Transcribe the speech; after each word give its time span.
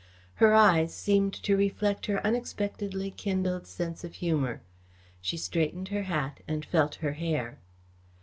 Her 0.41 0.55
eyes 0.55 0.95
seemed 0.95 1.31
to 1.43 1.55
reflect 1.55 2.07
her 2.07 2.25
unexpectedly 2.25 3.11
kindled 3.11 3.67
sense 3.67 4.03
of 4.03 4.15
humour. 4.15 4.61
She 5.21 5.37
straightened 5.37 5.89
her 5.89 6.01
hat 6.09 6.39
and 6.47 6.65
felt 6.65 6.95
her 7.05 7.11
hair. 7.13 7.59